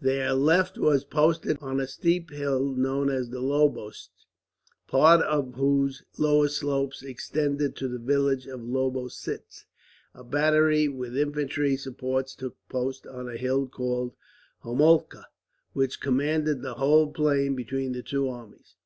Their 0.00 0.34
left 0.34 0.78
was 0.78 1.02
posted 1.02 1.58
on 1.60 1.80
a 1.80 1.88
steep 1.88 2.30
hill 2.30 2.76
known 2.76 3.10
as 3.10 3.28
the 3.28 3.40
Lobosch, 3.42 4.06
part 4.86 5.20
of 5.22 5.54
whose 5.56 6.04
lower 6.16 6.46
slopes 6.46 7.02
extended 7.02 7.74
to 7.74 7.88
the 7.88 7.98
village 7.98 8.46
of 8.46 8.60
Lobositz. 8.62 9.64
A 10.14 10.22
battery, 10.22 10.86
with 10.86 11.16
infantry 11.16 11.76
supports, 11.76 12.36
took 12.36 12.56
post 12.68 13.04
on 13.04 13.28
a 13.28 13.36
hill 13.36 13.66
called 13.66 14.14
Homolka, 14.62 15.24
which 15.72 16.00
commanded 16.00 16.62
the 16.62 16.74
whole 16.74 17.12
plain 17.12 17.56
between 17.56 17.90
the 17.90 18.04
two 18.04 18.28
armies. 18.28 18.76